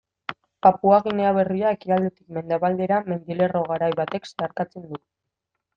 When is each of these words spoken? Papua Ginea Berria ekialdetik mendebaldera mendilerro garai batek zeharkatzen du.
Papua 0.67 0.97
Ginea 1.07 1.33
Berria 1.39 1.73
ekialdetik 1.77 2.33
mendebaldera 2.39 3.01
mendilerro 3.13 3.65
garai 3.75 3.95
batek 4.03 4.29
zeharkatzen 4.35 4.93
du. 4.93 5.05